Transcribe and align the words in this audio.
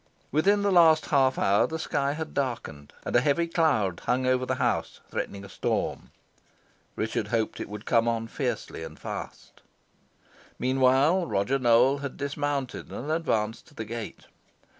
Within 0.31 0.63
the 0.63 0.71
last 0.71 1.05
half 1.05 1.37
hour 1.37 1.67
the 1.67 1.77
sky 1.77 2.13
had 2.13 2.33
darkened, 2.33 2.91
and 3.05 3.15
a 3.15 3.21
heavy 3.21 3.45
cloud 3.45 3.99
hung 4.07 4.25
over 4.25 4.47
the 4.47 4.55
house, 4.55 4.99
threatening 5.11 5.45
a 5.45 5.47
storm. 5.47 6.09
Richard 6.95 7.27
hoped 7.27 7.59
it 7.59 7.69
would 7.69 7.85
come 7.85 8.07
on 8.07 8.27
fiercely 8.27 8.81
and 8.81 8.97
fast. 8.97 9.61
Meanwhile, 10.57 11.27
Roger 11.27 11.59
Newell 11.59 11.99
had 11.99 12.17
dismounted 12.17 12.91
and 12.91 13.11
advanced 13.11 13.67
to 13.67 13.73
the 13.75 13.85
gate. 13.85 14.25